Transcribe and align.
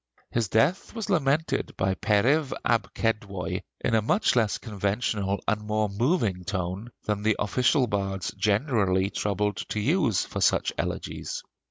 His 0.31 0.47
death 0.47 0.95
was 0.95 1.11
lamented 1.11 1.77
by 1.77 1.93
Periv 1.93 2.51
ab 2.65 2.91
Kedwoi 2.95 3.61
in 3.81 3.93
a 3.93 4.01
much 4.01 4.35
less 4.35 4.57
conventional 4.57 5.39
and 5.47 5.61
more 5.61 5.89
moving 5.89 6.43
tone 6.43 6.89
than 7.05 7.21
the 7.21 7.35
official 7.37 7.85
bards 7.85 8.31
generally 8.35 9.11
troubled 9.11 9.57
to 9.69 9.79
use 9.79 10.25
for 10.25 10.41
such 10.41 10.73
elegies. 10.75 11.43